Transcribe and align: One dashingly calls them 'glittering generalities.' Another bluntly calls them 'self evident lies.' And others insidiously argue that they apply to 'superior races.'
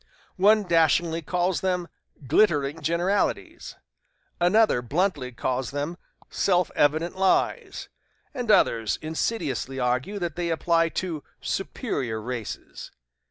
One 0.37 0.63
dashingly 0.63 1.21
calls 1.21 1.61
them 1.61 1.87
'glittering 2.25 2.81
generalities.' 2.81 3.75
Another 4.39 4.81
bluntly 4.81 5.31
calls 5.31 5.69
them 5.69 5.95
'self 6.27 6.71
evident 6.73 7.15
lies.' 7.15 7.87
And 8.33 8.49
others 8.49 8.97
insidiously 9.03 9.79
argue 9.79 10.17
that 10.17 10.35
they 10.37 10.49
apply 10.49 10.89
to 11.05 11.23
'superior 11.39 12.19
races.' 12.19 12.89